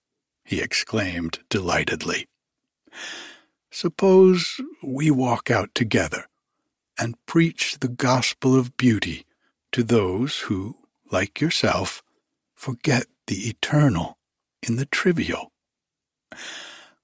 he 0.45 0.61
exclaimed 0.61 1.41
delightedly. 1.49 2.29
Suppose 3.71 4.61
we 4.83 5.11
walk 5.11 5.51
out 5.51 5.75
together 5.75 6.27
and 6.99 7.25
preach 7.27 7.79
the 7.81 7.89
gospel 7.89 8.59
of 8.59 8.77
beauty 8.77 9.27
to 9.73 9.83
those 9.83 10.41
who, 10.41 10.77
like 11.11 11.41
yourself, 11.41 12.03
forget 12.55 13.07
the 13.27 13.49
eternal 13.49 14.19
in 14.63 14.77
the 14.77 14.87
trivial. 14.87 15.53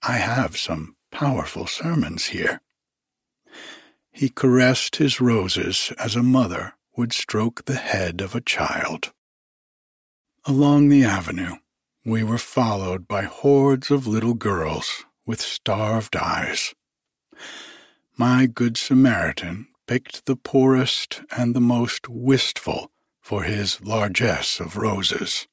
I 0.03 0.15
have 0.15 0.57
some 0.57 0.97
powerful 1.13 1.67
sermons 1.67 2.27
here. 2.27 2.61
He 4.11 4.29
caressed 4.29 4.97
his 4.97 5.21
roses 5.21 5.93
as 5.97 6.17
a 6.17 6.23
mother 6.23 6.75
would 6.97 7.13
stroke 7.13 7.65
the 7.65 7.77
head 7.77 8.21
of 8.21 8.35
a 8.35 8.41
child. 8.41 9.13
Along 10.45 10.89
the 10.89 11.05
avenue, 11.05 11.57
we 12.05 12.25
were 12.25 12.39
followed 12.39 13.07
by 13.07 13.23
hordes 13.23 13.91
of 13.91 14.09
little 14.09 14.35
girls 14.35 15.05
with 15.25 15.41
starved 15.41 16.17
eyes. 16.17 16.75
My 18.17 18.47
Good 18.47 18.77
Samaritan 18.77 19.69
picked 19.87 20.27
the 20.27 20.37
poorest 20.37 21.23
and 21.31 21.55
the 21.55 21.61
most 21.61 22.09
wistful 22.09 22.91
for 23.21 23.45
his 23.45 23.81
largesse 23.81 24.59
of 24.59 24.77
roses. 24.77 25.47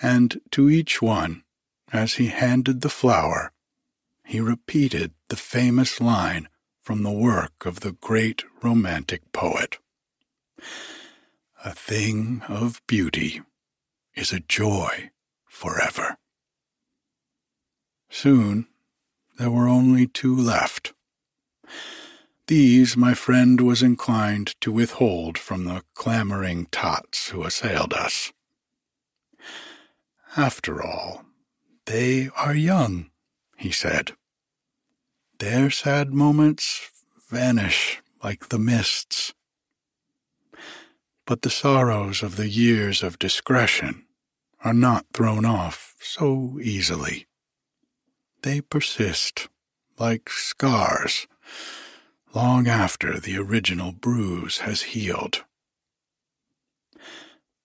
And 0.00 0.40
to 0.52 0.70
each 0.70 1.02
one, 1.02 1.44
as 1.92 2.14
he 2.14 2.28
handed 2.28 2.80
the 2.80 2.88
flower, 2.88 3.52
he 4.24 4.40
repeated 4.40 5.12
the 5.28 5.36
famous 5.36 6.00
line 6.00 6.48
from 6.80 7.02
the 7.02 7.12
work 7.12 7.66
of 7.66 7.80
the 7.80 7.92
great 7.92 8.44
romantic 8.62 9.30
poet. 9.32 9.78
A 11.64 11.72
thing 11.72 12.42
of 12.48 12.80
beauty 12.86 13.42
is 14.14 14.32
a 14.32 14.40
joy 14.40 15.10
forever. 15.46 16.16
Soon 18.10 18.66
there 19.38 19.50
were 19.50 19.68
only 19.68 20.06
two 20.06 20.36
left. 20.36 20.92
These 22.46 22.96
my 22.96 23.14
friend 23.14 23.60
was 23.60 23.82
inclined 23.82 24.60
to 24.60 24.72
withhold 24.72 25.38
from 25.38 25.64
the 25.64 25.82
clamoring 25.94 26.66
tots 26.70 27.28
who 27.28 27.44
assailed 27.44 27.92
us. 27.92 28.32
After 30.36 30.82
all, 30.82 31.24
they 31.86 32.28
are 32.36 32.54
young, 32.54 33.10
he 33.56 33.70
said. 33.70 34.12
Their 35.38 35.70
sad 35.70 36.12
moments 36.12 36.90
vanish 37.28 38.00
like 38.22 38.48
the 38.48 38.58
mists. 38.58 39.32
But 41.26 41.42
the 41.42 41.50
sorrows 41.50 42.22
of 42.22 42.36
the 42.36 42.48
years 42.48 43.02
of 43.02 43.18
discretion 43.18 44.06
are 44.64 44.74
not 44.74 45.06
thrown 45.12 45.44
off 45.44 45.96
so 46.00 46.58
easily. 46.62 47.26
They 48.42 48.60
persist 48.60 49.48
like 49.98 50.28
scars 50.30 51.26
long 52.34 52.66
after 52.66 53.18
the 53.18 53.36
original 53.38 53.92
bruise 53.92 54.58
has 54.58 54.82
healed. 54.82 55.44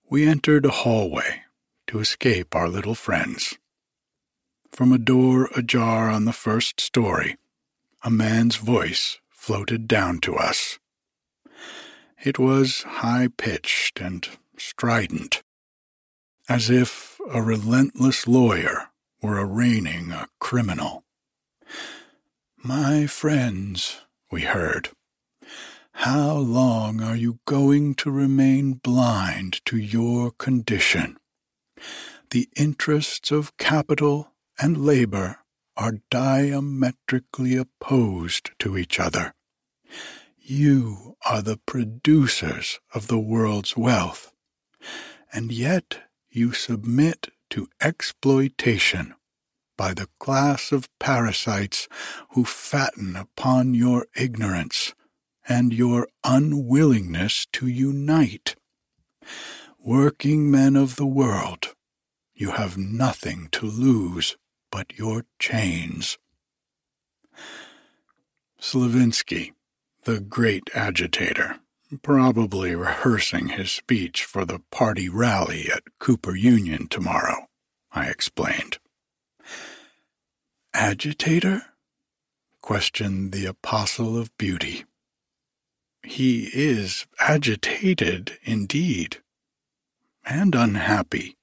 We 0.10 0.28
entered 0.28 0.66
a 0.66 0.72
hallway 0.72 1.44
to 1.88 2.00
escape 2.00 2.56
our 2.56 2.70
little 2.70 2.96
friends. 2.96 3.58
From 4.78 4.94
a 4.94 5.00
door 5.00 5.50
ajar 5.56 6.12
on 6.12 6.26
the 6.26 6.32
first 6.32 6.80
story, 6.80 7.38
a 8.04 8.12
man's 8.12 8.58
voice 8.58 9.20
floated 9.28 9.88
down 9.88 10.20
to 10.20 10.36
us. 10.36 10.78
It 12.24 12.38
was 12.38 12.84
high 12.84 13.30
pitched 13.36 14.00
and 14.00 14.30
strident, 14.56 15.42
as 16.48 16.70
if 16.70 17.20
a 17.34 17.42
relentless 17.42 18.28
lawyer 18.28 18.90
were 19.20 19.44
arraigning 19.44 20.12
a 20.12 20.28
criminal. 20.40 21.06
My 22.64 23.08
friends, 23.08 24.02
we 24.32 24.42
heard, 24.44 24.90
how 25.94 26.36
long 26.36 27.02
are 27.02 27.16
you 27.16 27.40
going 27.46 27.96
to 27.96 28.12
remain 28.12 28.74
blind 28.74 29.66
to 29.66 29.78
your 29.78 30.30
condition? 30.30 31.18
The 32.30 32.48
interests 32.56 33.32
of 33.32 33.58
capital 33.58 34.34
and 34.60 34.86
labor 34.86 35.40
are 35.76 36.00
diametrically 36.10 37.56
opposed 37.56 38.52
to 38.60 38.78
each 38.78 39.00
other. 39.00 39.34
You 40.38 41.18
are 41.26 41.42
the 41.42 41.58
producers 41.58 42.80
of 42.94 43.08
the 43.08 43.20
world's 43.20 43.78
wealth, 43.78 44.32
and 45.32 45.52
yet 45.52 46.00
you 46.30 46.54
submit 46.54 47.30
to 47.52 47.68
exploitation 47.82 49.14
by 49.78 49.94
the 49.94 50.10
class 50.20 50.72
of 50.72 50.90
parasites 51.00 51.88
who 52.32 52.44
fatten 52.44 53.16
upon 53.16 53.74
your 53.74 54.08
ignorance 54.16 54.94
and 55.48 55.72
your 55.72 56.08
unwillingness 56.24 57.46
to 57.54 57.68
unite. 57.68 58.56
Working 59.80 60.50
men 60.50 60.76
of 60.76 60.96
the 60.96 61.06
world, 61.06 61.74
you 62.34 62.52
have 62.52 62.78
nothing 62.78 63.50
to 63.52 63.66
lose 63.66 64.36
but 64.72 64.98
your 64.98 65.26
chains. 65.40 66.18
Slavinsky, 68.60 69.54
the 70.06 70.20
great 70.20 70.70
agitator, 70.74 71.60
probably 72.02 72.76
rehearsing 72.76 73.50
his 73.50 73.72
speech 73.72 74.24
for 74.24 74.46
the 74.46 74.60
party 74.72 75.08
rally 75.10 75.70
at 75.72 75.84
Cooper 76.00 76.36
Union 76.36 76.88
tomorrow, 76.88 77.48
I 77.92 78.08
explained. 78.08 78.80
Agitator? 80.74 81.64
questioned 82.62 83.32
the 83.32 83.46
apostle 83.46 84.18
of 84.18 84.36
beauty. 84.38 84.84
He 86.04 86.50
is 86.54 87.08
agitated 87.20 88.38
indeed, 88.44 89.18
and 90.26 90.54
unhappy. 90.54 91.38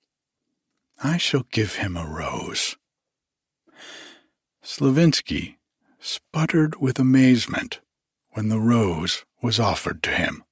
I 1.03 1.17
shall 1.17 1.47
give 1.51 1.77
him 1.77 1.97
a 1.97 2.07
rose. 2.07 2.77
Slavinsky 4.65 5.57
sputtered 6.01 6.81
with 6.81 6.99
amazement 6.99 7.81
when 8.31 8.49
the 8.49 8.59
rose 8.59 9.27
was 9.43 9.61
offered 9.61 10.03
to 10.05 10.11
him. 10.11 10.43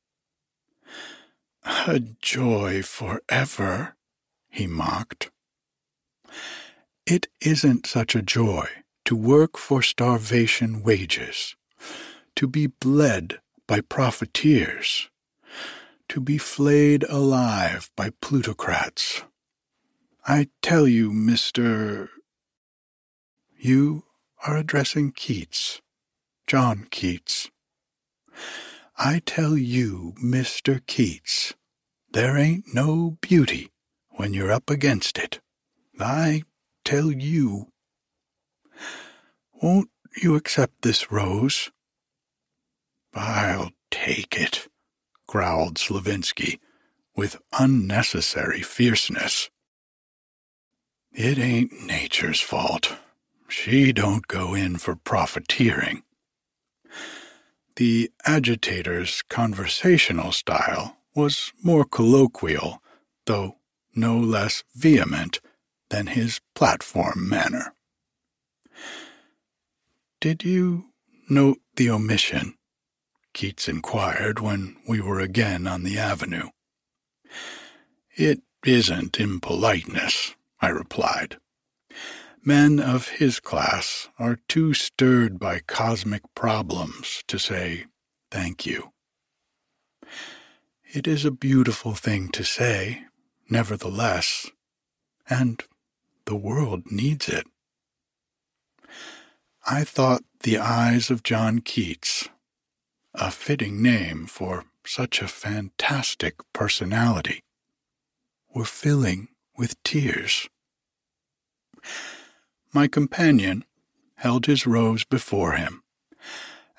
A 1.65 1.99
joy 2.21 2.83
forever, 2.83 3.97
he 4.51 4.67
mocked. 4.67 5.31
It 7.07 7.29
isn't 7.41 7.87
such 7.87 8.15
a 8.15 8.21
joy 8.21 8.69
to 9.07 9.17
work 9.17 9.57
for 9.57 9.81
starvation 9.81 10.83
wages, 10.83 11.57
to 12.37 12.47
be 12.47 12.67
bled 12.67 13.41
by 13.67 13.81
profiteers, 13.81 15.09
to 16.11 16.21
be 16.21 16.37
flayed 16.37 17.03
alive 17.05 17.91
by 17.97 18.11
plutocrats. 18.21 19.23
I 20.29 20.49
tell 20.61 20.87
you, 20.87 21.11
Mr. 21.11 22.09
You 23.65 24.03
are 24.45 24.57
addressing 24.57 25.13
Keats, 25.13 25.81
John 26.49 26.89
Keats. 26.91 27.49
I 28.99 29.23
tell 29.25 29.57
you, 29.57 30.15
Mr. 30.21 30.85
Keats, 30.85 31.55
there 32.11 32.37
ain't 32.37 32.75
no 32.75 33.19
beauty 33.21 33.71
when 34.17 34.35
you're 34.35 34.51
up 34.51 34.69
against 34.69 35.17
it. 35.17 35.39
I 36.01 36.43
tell 36.85 37.13
you. 37.13 37.69
Won't 39.63 39.91
you 40.21 40.35
accept 40.35 40.83
this 40.83 41.13
rose? 41.13 41.71
I'll 43.15 43.71
take 43.93 44.37
it, 44.37 44.67
growled 45.29 45.77
Slavinsky, 45.77 46.59
with 47.15 47.41
unnecessary 47.57 48.63
fierceness. 48.63 49.51
It 51.13 51.39
ain't 51.39 51.87
nature's 51.87 52.41
fault. 52.41 52.97
She 53.53 53.93
don't 53.93 54.27
go 54.29 54.55
in 54.55 54.79
for 54.79 54.97
profiteering. 54.97 56.05
The 57.77 58.11
agitator's 58.25 59.21
conversational 59.29 60.33
style 60.33 60.97
was 61.15 61.53
more 61.63 61.85
colloquial, 61.85 62.83
though 63.27 63.59
no 63.95 64.17
less 64.17 64.65
vehement 64.75 65.41
than 65.91 66.07
his 66.07 66.41
platform 66.55 67.29
manner. 67.29 67.75
Did 70.19 70.45
you 70.45 70.87
note 71.29 71.59
the 71.77 71.91
omission? 71.91 72.55
Keats 73.35 73.69
inquired 73.69 74.41
when 74.41 74.77
we 74.89 75.03
were 75.03 75.21
again 75.21 75.67
on 75.67 75.83
the 75.83 75.99
avenue. 75.99 76.49
It 78.17 78.41
isn't 78.65 79.21
impoliteness, 79.21 80.35
I 80.63 80.69
replied. 80.69 81.37
Men 82.45 82.81
of 82.81 83.07
his 83.09 83.39
class 83.39 84.09
are 84.19 84.41
too 84.49 84.75
stirred 84.75 85.39
by 85.39 85.61
cosmic 85.61 86.23
problems 86.35 87.23
to 87.29 87.39
say 87.39 87.85
thank 88.33 88.67
you. 88.67 88.91
It 90.93 91.07
is 91.07 91.25
a 91.25 91.31
beautiful 91.31 91.95
thing 91.95 92.31
to 92.31 92.43
say, 92.43 93.05
nevertheless, 93.49 94.51
and 95.31 95.63
the 96.25 96.35
world 96.35 96.91
needs 96.91 97.29
it. 97.29 97.47
I 99.65 99.85
thought 99.85 100.25
the 100.41 100.59
eyes 100.59 101.11
of 101.11 101.23
John 101.23 101.61
Keats, 101.61 102.29
a 103.15 103.31
fitting 103.31 103.81
name 103.81 104.27
for 104.27 104.65
such 104.85 105.23
a 105.23 105.29
fantastic 105.29 106.35
personality, 106.53 107.45
were 108.53 108.65
filling 108.65 109.29
with 109.57 109.81
tears. 109.85 110.49
My 112.73 112.89
companion 112.89 113.65
held 114.17 114.47
his 114.47 114.67
rose 114.67 115.05
before 115.05 115.53
him, 115.53 115.83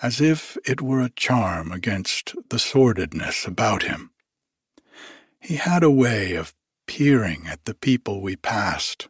as 0.02 0.20
if 0.20 0.58
it 0.66 0.82
were 0.82 1.02
a 1.02 1.10
charm 1.10 1.72
against 1.72 2.36
the 2.50 2.58
sordidness 2.58 3.46
about 3.46 3.84
him. 3.84 4.12
He 5.40 5.58
had 5.58 5.84
a 5.84 5.92
way 5.92 6.34
of 6.34 6.56
peering 6.88 7.46
at 7.48 7.66
the 7.66 7.74
people 7.74 8.22
we 8.22 8.36
passed, 8.36 9.08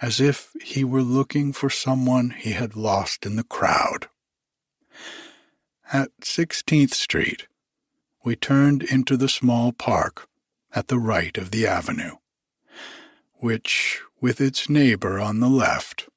as 0.00 0.20
if 0.20 0.52
he 0.62 0.84
were 0.84 1.02
looking 1.02 1.52
for 1.52 1.68
someone 1.68 2.30
he 2.30 2.52
had 2.52 2.76
lost 2.76 3.26
in 3.26 3.36
the 3.36 3.44
crowd. 3.44 4.08
At 5.92 6.10
Sixteenth 6.22 6.94
Street, 6.94 7.46
we 8.24 8.36
turned 8.36 8.82
into 8.82 9.16
the 9.16 9.28
small 9.28 9.72
park 9.72 10.28
at 10.74 10.88
the 10.88 10.98
right 10.98 11.36
of 11.38 11.50
the 11.50 11.66
avenue, 11.66 12.16
which, 13.34 14.00
with 14.20 14.40
its 14.40 14.68
neighbor 14.68 15.18
on 15.18 15.40
the 15.40 15.48
left, 15.48 16.08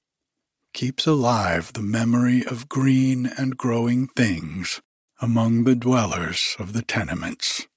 keeps 0.74 1.06
alive 1.06 1.74
the 1.74 1.82
memory 1.82 2.46
of 2.46 2.70
green 2.70 3.26
and 3.38 3.58
growing 3.58 4.08
things 4.08 4.82
among 5.22 5.64
the 5.64 5.76
dwellers 5.76 6.56
of 6.60 6.74
the 6.74 6.82
tenements. 6.82 7.68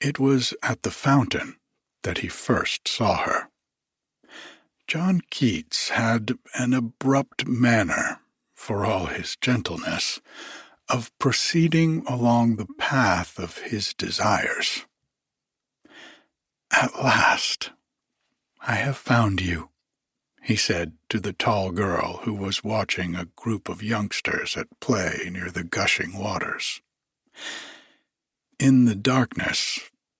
It 0.00 0.18
was 0.18 0.54
at 0.62 0.82
the 0.82 0.90
fountain 0.90 1.56
that 2.04 2.18
he 2.18 2.28
first 2.28 2.88
saw 2.88 3.24
her. 3.24 3.48
John 4.86 5.20
Keats 5.30 5.90
had 5.90 6.38
an 6.54 6.74
abrupt 6.74 7.46
manner, 7.46 8.20
for 8.54 8.84
all 8.84 9.06
his 9.06 9.36
gentleness, 9.36 10.20
of 10.88 11.16
proceeding 11.18 12.04
along 12.06 12.56
the 12.56 12.66
path 12.78 13.38
of 13.38 13.58
his 13.58 13.94
desires. 13.94 14.86
At 16.72 16.96
last, 16.96 17.70
I 18.62 18.74
have 18.74 18.96
found 18.96 19.40
you, 19.40 19.70
he 20.42 20.56
said 20.56 20.92
to 21.08 21.18
the 21.18 21.32
tall 21.32 21.70
girl 21.70 22.18
who 22.24 22.34
was 22.34 22.62
watching 22.62 23.14
a 23.14 23.28
group 23.36 23.68
of 23.68 23.82
youngsters 23.82 24.56
at 24.56 24.80
play 24.80 25.30
near 25.32 25.50
the 25.50 25.64
gushing 25.64 26.18
waters. 26.18 26.82
In 28.58 28.84
the 28.84 28.94
darkness, 28.94 29.78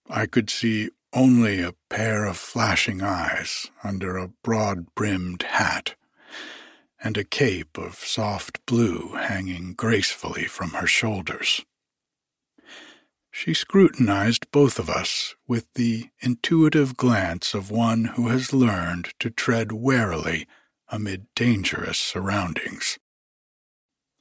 I 0.09 0.26
could 0.26 0.48
see 0.48 0.90
only 1.12 1.61
a 1.61 1.74
pair 1.88 2.24
of 2.24 2.37
flashing 2.37 3.03
eyes 3.03 3.70
under 3.85 4.16
a 4.16 4.29
broad 4.29 4.94
brimmed 4.94 5.42
hat, 5.42 5.94
and 7.03 7.16
a 7.16 7.24
cape 7.24 7.76
of 7.76 7.96
soft 7.96 8.64
blue 8.64 9.14
hanging 9.14 9.74
gracefully 9.74 10.44
from 10.44 10.70
her 10.70 10.87
shoulders. 10.87 11.64
She 13.30 13.54
scrutinized 13.54 14.50
both 14.50 14.78
of 14.78 14.90
us 14.90 15.34
with 15.46 15.72
the 15.74 16.10
intuitive 16.20 16.96
glance 16.96 17.54
of 17.54 17.70
one 17.70 18.04
who 18.16 18.28
has 18.28 18.52
learned 18.52 19.14
to 19.20 19.30
tread 19.30 19.72
warily 19.72 20.46
amid 20.88 21.32
dangerous 21.34 21.98
surroundings. 21.98 22.98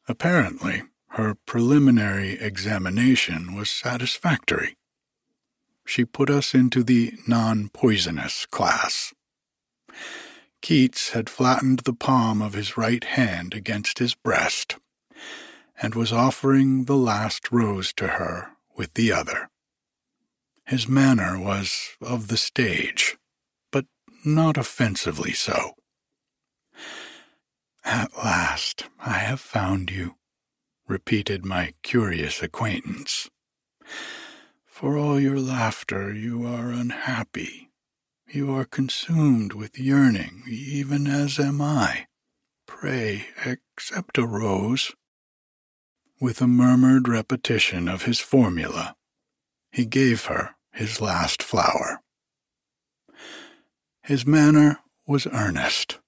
Apparently, 0.08 0.84
her 1.14 1.36
preliminary 1.46 2.34
examination 2.34 3.56
was 3.56 3.70
satisfactory. 3.70 4.78
She 5.86 6.06
put 6.06 6.30
us 6.30 6.54
into 6.54 6.84
the 6.84 7.14
non 7.28 7.70
poisonous 7.70 8.46
class. 8.46 9.12
Keats 10.62 11.10
had 11.12 11.30
flattened 11.30 11.80
the 11.80 11.94
palm 11.94 12.42
of 12.42 12.54
his 12.54 12.78
right 12.78 13.04
hand 13.04 13.56
against 13.56 13.98
his 13.98 14.14
breast 14.14 14.78
and 15.82 15.96
was 15.96 16.14
offering 16.14 16.86
the 16.86 16.98
last 16.98 17.52
rose 17.52 17.92
to 17.94 18.08
her 18.08 18.52
with 18.80 18.94
the 18.94 19.12
other. 19.12 19.50
His 20.66 20.88
manner 20.88 21.38
was 21.38 21.98
of 22.02 22.30
the 22.30 22.38
stage, 22.38 23.18
but 23.74 23.86
not 24.24 24.56
offensively 24.56 25.34
so. 25.34 25.74
At 27.84 28.16
last 28.16 28.86
I 28.98 29.18
have 29.18 29.42
found 29.42 29.92
you, 29.92 30.16
repeated 30.88 31.44
my 31.44 31.74
curious 31.84 32.42
acquaintance. 32.42 33.30
For 34.66 34.98
all 34.98 35.20
your 35.20 35.40
laughter, 35.40 36.14
you 36.14 36.46
are 36.46 36.72
unhappy. 36.72 37.72
You 38.32 38.56
are 38.56 38.64
consumed 38.64 39.52
with 39.52 39.78
yearning, 39.78 40.44
even 40.48 41.06
as 41.06 41.38
am 41.38 41.62
I. 41.62 42.08
Pray 42.66 43.26
accept 43.46 44.18
a 44.18 44.26
rose. 44.26 44.94
With 46.22 46.42
a 46.42 46.48
murmured 46.48 47.08
repetition 47.08 47.88
of 47.88 48.04
his 48.04 48.20
formula, 48.20 48.96
he 49.72 49.86
gave 49.86 50.26
her 50.26 50.56
his 50.74 51.00
last 51.00 51.42
flower. 51.42 52.02
His 54.04 54.26
manner 54.26 54.80
was 55.08 55.28
earnest, 55.28 56.00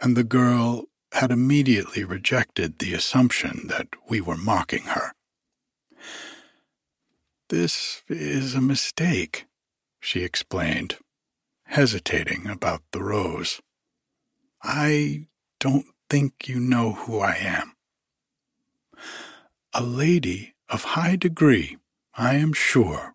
and 0.00 0.16
the 0.16 0.24
girl 0.24 0.84
had 1.12 1.30
immediately 1.30 2.02
rejected 2.02 2.78
the 2.78 2.94
assumption 2.94 3.66
that 3.68 3.88
we 4.08 4.22
were 4.22 4.38
mocking 4.38 4.84
her. 4.84 5.12
This 7.50 8.02
is 8.08 8.54
a 8.54 8.62
mistake, 8.62 9.46
she 10.00 10.24
explained, 10.24 10.96
hesitating 11.66 12.46
about 12.46 12.82
the 12.92 13.02
rose. 13.02 13.60
I 14.62 15.26
don't 15.60 15.86
think 16.08 16.48
you 16.48 16.58
know 16.58 16.92
who 16.92 17.20
I 17.20 17.34
am. 17.34 17.75
A 19.78 19.82
lady 19.82 20.54
of 20.70 20.96
high 20.96 21.16
degree, 21.16 21.76
I 22.14 22.36
am 22.36 22.54
sure, 22.54 23.14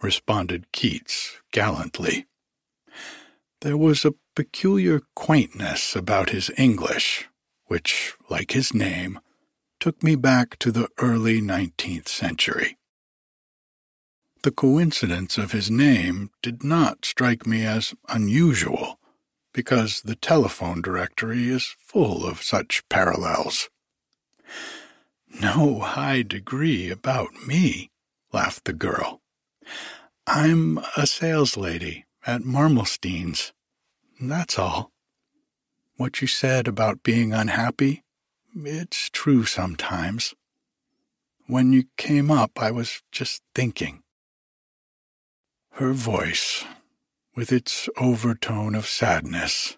responded 0.00 0.70
Keats 0.70 1.40
gallantly. 1.50 2.26
There 3.62 3.76
was 3.76 4.04
a 4.04 4.14
peculiar 4.36 5.00
quaintness 5.16 5.96
about 5.96 6.30
his 6.30 6.48
English, 6.56 7.28
which, 7.64 8.14
like 8.30 8.52
his 8.52 8.72
name, 8.72 9.18
took 9.80 10.00
me 10.00 10.14
back 10.14 10.60
to 10.60 10.70
the 10.70 10.88
early 10.98 11.40
nineteenth 11.40 12.06
century. 12.06 12.78
The 14.44 14.52
coincidence 14.52 15.36
of 15.36 15.50
his 15.50 15.72
name 15.72 16.30
did 16.40 16.62
not 16.62 17.04
strike 17.04 17.48
me 17.48 17.66
as 17.66 17.94
unusual, 18.08 19.00
because 19.52 20.02
the 20.02 20.14
telephone 20.14 20.82
directory 20.82 21.48
is 21.48 21.74
full 21.80 22.24
of 22.24 22.44
such 22.44 22.88
parallels. 22.88 23.70
No 25.40 25.80
high 25.80 26.22
degree 26.22 26.90
about 26.90 27.46
me, 27.46 27.90
laughed 28.32 28.64
the 28.64 28.72
girl. 28.72 29.20
I'm 30.26 30.78
a 30.78 31.02
saleslady 31.02 32.04
at 32.26 32.42
Marmelstein's. 32.42 33.52
That's 34.20 34.58
all. 34.58 34.92
What 35.96 36.22
you 36.22 36.26
said 36.26 36.66
about 36.66 37.02
being 37.02 37.34
unhappy, 37.34 38.02
it's 38.54 39.10
true 39.10 39.44
sometimes. 39.44 40.34
When 41.46 41.72
you 41.72 41.84
came 41.98 42.30
up, 42.30 42.52
I 42.56 42.70
was 42.70 43.02
just 43.12 43.42
thinking. 43.54 44.02
Her 45.72 45.92
voice, 45.92 46.64
with 47.34 47.52
its 47.52 47.90
overtone 47.98 48.74
of 48.74 48.86
sadness, 48.86 49.76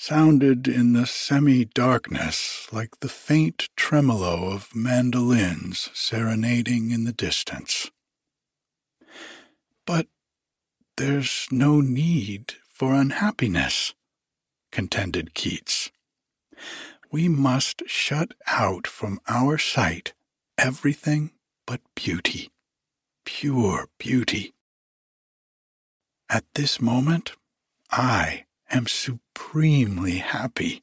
sounded 0.00 0.68
in 0.68 0.92
the 0.92 1.04
semi 1.04 1.64
darkness 1.64 2.68
like 2.70 3.00
the 3.00 3.08
faint 3.08 3.68
tremolo 3.74 4.48
of 4.52 4.72
mandolins 4.72 5.90
serenading 5.92 6.92
in 6.92 7.02
the 7.02 7.12
distance. 7.12 7.90
But 9.84 10.06
there's 10.96 11.48
no 11.50 11.80
need 11.80 12.54
for 12.68 12.94
unhappiness, 12.94 13.92
contended 14.70 15.34
Keats. 15.34 15.90
We 17.10 17.28
must 17.28 17.82
shut 17.86 18.34
out 18.46 18.86
from 18.86 19.18
our 19.26 19.58
sight 19.58 20.14
everything 20.56 21.32
but 21.66 21.80
beauty, 21.96 22.50
pure 23.24 23.88
beauty. 23.98 24.54
At 26.30 26.44
this 26.54 26.80
moment, 26.80 27.32
I 27.90 28.44
am 28.70 28.86
supremely 28.86 30.18
happy. 30.18 30.82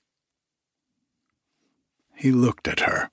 He 2.15 2.31
looked 2.31 2.67
at 2.67 2.81
her. 2.81 3.11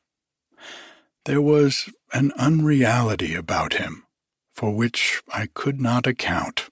There 1.24 1.40
was 1.40 1.88
an 2.12 2.32
unreality 2.37 3.35
about 3.35 3.74
him 3.74 4.04
for 4.52 4.74
which 4.74 5.22
I 5.32 5.46
could 5.46 5.80
not 5.80 6.06
account. 6.06 6.68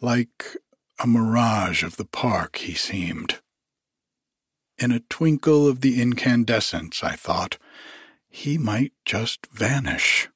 Like 0.00 0.56
a 0.98 1.06
mirage 1.06 1.82
of 1.82 1.96
the 1.96 2.04
park, 2.04 2.56
he 2.56 2.74
seemed. 2.74 3.40
In 4.78 4.90
a 4.90 5.00
twinkle 5.00 5.68
of 5.68 5.80
the 5.80 6.02
incandescence, 6.02 7.04
I 7.04 7.12
thought, 7.12 7.58
he 8.28 8.58
might 8.58 8.92
just 9.04 9.46
vanish. 9.46 10.28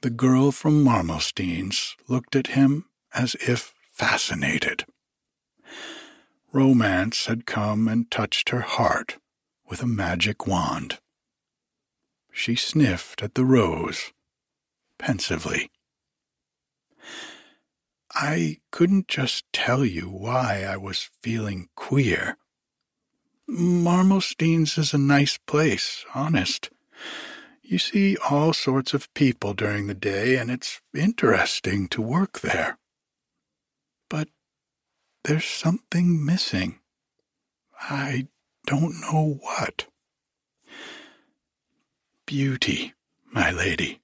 The 0.00 0.10
girl 0.10 0.52
from 0.52 0.82
Marmostein's 0.82 1.96
looked 2.08 2.34
at 2.34 2.48
him 2.48 2.86
as 3.12 3.34
if 3.36 3.73
fascinated. 3.94 4.84
Romance 6.52 7.26
had 7.26 7.46
come 7.46 7.86
and 7.88 8.10
touched 8.10 8.50
her 8.50 8.60
heart 8.60 9.18
with 9.68 9.82
a 9.82 9.86
magic 9.86 10.46
wand. 10.46 10.98
She 12.32 12.56
sniffed 12.56 13.22
at 13.22 13.34
the 13.34 13.44
rose 13.44 14.12
pensively. 14.98 15.70
I 18.12 18.58
couldn't 18.70 19.08
just 19.08 19.44
tell 19.52 19.84
you 19.84 20.08
why 20.08 20.64
I 20.64 20.76
was 20.76 21.10
feeling 21.22 21.68
queer. 21.76 22.36
Marmostein's 23.48 24.76
is 24.76 24.92
a 24.92 24.98
nice 24.98 25.38
place, 25.38 26.04
honest. 26.14 26.70
You 27.62 27.78
see 27.78 28.16
all 28.28 28.52
sorts 28.52 28.92
of 28.92 29.12
people 29.14 29.54
during 29.54 29.86
the 29.86 29.94
day, 29.94 30.36
and 30.36 30.50
it's 30.50 30.80
interesting 30.94 31.88
to 31.88 32.02
work 32.02 32.40
there. 32.40 32.78
But 34.08 34.28
there's 35.24 35.44
something 35.44 36.24
missing. 36.24 36.80
I 37.80 38.28
don't 38.66 39.00
know 39.00 39.38
what. 39.40 39.86
Beauty, 42.26 42.94
my 43.32 43.50
lady. 43.50 44.00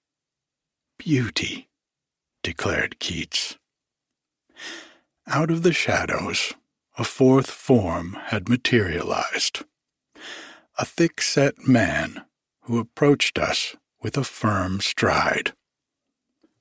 Beauty, 0.99 1.69
declared 2.43 2.99
Keats. 2.99 3.57
Out 5.27 5.51
of 5.51 5.63
the 5.63 5.73
shadows, 5.73 6.53
a 6.99 7.05
fourth 7.05 7.51
form 7.51 8.19
had 8.27 8.49
materialized. 8.49 9.65
A 10.79 10.85
thick 10.85 11.23
set 11.23 11.67
man 11.67 12.25
who 12.63 12.79
approached 12.79 13.39
us 13.39 13.77
with 14.03 14.17
a 14.17 14.25
firm 14.25 14.81
stride. 14.81 15.53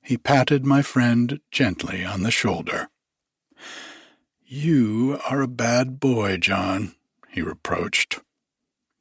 He 0.02 0.16
patted 0.16 0.64
my 0.64 0.82
friend 0.82 1.40
gently 1.50 2.04
on 2.04 2.22
the 2.22 2.30
shoulder. 2.30 2.88
You 4.52 5.20
are 5.30 5.42
a 5.42 5.46
bad 5.46 6.00
boy, 6.00 6.36
John, 6.38 6.96
he 7.28 7.40
reproached, 7.40 8.18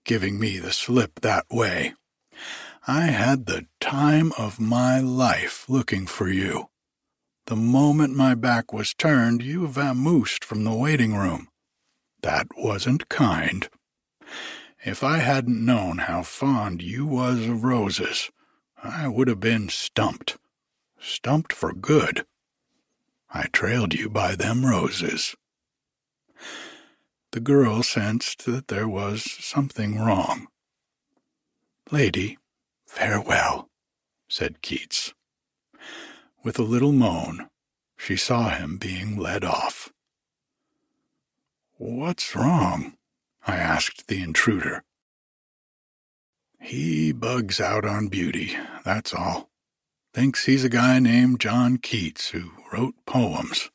giving 0.06 0.40
me 0.40 0.60
the 0.60 0.72
slip 0.72 1.22
that 1.22 1.48
way. 1.50 1.96
I 2.86 3.08
had 3.08 3.48
the 3.48 3.66
time 3.80 4.32
of 4.38 4.60
my 4.60 5.00
life 5.00 5.68
looking 5.68 6.06
for 6.06 6.30
you. 6.30 6.70
The 7.48 7.56
moment 7.56 8.16
my 8.16 8.36
back 8.36 8.72
was 8.72 8.94
turned, 8.94 9.42
you 9.42 9.68
vamoosed 9.68 10.46
from 10.46 10.66
the 10.66 10.76
waiting 10.76 11.16
room. 11.16 11.48
That 12.22 12.46
wasn't 12.56 13.10
kind. 13.10 13.68
If 14.86 15.04
I 15.04 15.18
hadn't 15.18 15.66
known 15.66 15.98
how 15.98 16.22
fond 16.22 16.84
you 16.84 17.08
was 17.08 17.48
of 17.48 17.64
roses, 17.64 18.30
I 18.84 19.08
would 19.08 19.28
have 19.28 19.40
been 19.40 19.70
stumped. 19.70 20.38
Stumped 21.00 21.52
for 21.52 21.74
good. 21.74 22.28
I 23.32 23.48
trailed 23.48 23.94
you 23.94 24.10
by 24.10 24.36
them 24.36 24.66
roses. 24.66 25.36
The 27.32 27.40
girl 27.40 27.84
sensed 27.84 28.46
that 28.46 28.70
there 28.70 28.88
was 28.88 29.24
something 29.24 30.00
wrong. 30.00 30.48
Lady, 31.92 32.40
farewell, 32.88 33.70
said 34.28 34.62
Keats. 34.62 35.14
With 36.44 36.58
a 36.58 36.64
little 36.64 36.92
moan, 36.92 37.50
she 37.98 38.16
saw 38.16 38.50
him 38.50 38.78
being 38.78 39.18
led 39.18 39.44
off. 39.44 39.92
What's 41.78 42.36
wrong? 42.36 42.98
I 43.46 43.58
asked 43.58 44.08
the 44.08 44.22
intruder. 44.24 44.84
He 46.60 47.12
bugs 47.12 47.62
out 47.62 47.86
on 47.86 48.08
beauty, 48.08 48.58
that's 48.84 49.14
all. 49.14 49.49
Thinks 50.14 50.46
he's 50.46 50.64
a 50.64 50.70
guy 50.70 51.00
named 51.00 51.40
John 51.40 51.78
Keats 51.78 52.30
who 52.30 52.52
wrote 52.74 52.96
poems. 53.06 53.70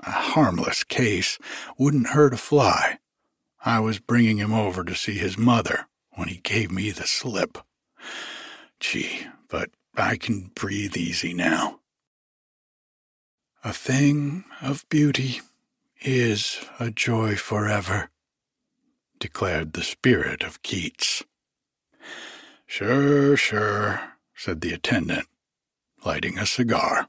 A 0.00 0.10
harmless 0.10 0.84
case, 0.84 1.38
wouldn't 1.76 2.08
hurt 2.08 2.32
a 2.32 2.36
fly. 2.36 2.98
I 3.64 3.80
was 3.80 3.98
bringing 3.98 4.38
him 4.38 4.54
over 4.54 4.84
to 4.84 4.94
see 4.94 5.18
his 5.18 5.36
mother 5.36 5.88
when 6.12 6.28
he 6.28 6.38
gave 6.38 6.70
me 6.70 6.90
the 6.90 7.06
slip. 7.06 7.58
Gee, 8.80 9.26
but 9.48 9.70
I 9.96 10.16
can 10.16 10.52
breathe 10.54 10.96
easy 10.96 11.34
now. 11.34 11.80
A 13.64 13.72
thing 13.72 14.44
of 14.62 14.88
beauty 14.88 15.40
is 16.00 16.64
a 16.78 16.90
joy 16.90 17.34
forever, 17.34 18.10
declared 19.18 19.72
the 19.72 19.82
spirit 19.82 20.44
of 20.44 20.62
Keats. 20.62 21.24
Sure, 22.66 23.36
sure, 23.36 24.00
said 24.34 24.60
the 24.60 24.72
attendant, 24.72 25.26
lighting 26.04 26.38
a 26.38 26.46
cigar. 26.46 27.08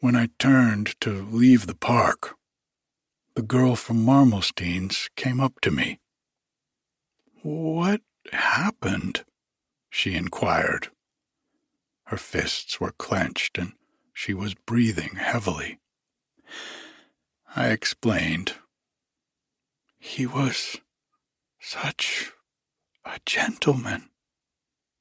When 0.00 0.16
I 0.16 0.28
turned 0.38 0.98
to 1.00 1.10
leave 1.10 1.66
the 1.66 1.74
park, 1.74 2.36
the 3.34 3.42
girl 3.42 3.76
from 3.76 4.04
Marmostein's 4.04 5.08
came 5.16 5.40
up 5.40 5.60
to 5.60 5.70
me. 5.70 6.00
What 7.42 8.00
happened? 8.32 9.24
she 9.90 10.14
inquired. 10.14 10.88
Her 12.04 12.16
fists 12.16 12.80
were 12.80 12.92
clenched 12.92 13.58
and 13.58 13.72
she 14.12 14.34
was 14.34 14.54
breathing 14.54 15.16
heavily. 15.16 15.78
I 17.54 17.68
explained. 17.68 18.54
He 19.98 20.26
was 20.26 20.78
such 21.58 22.32
a 23.04 23.18
gentleman, 23.26 24.10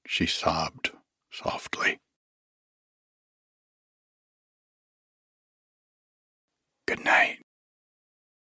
she 0.06 0.26
sobbed 0.26 0.92
softly. 1.32 2.00
Good 6.88 7.04
night. 7.04 7.49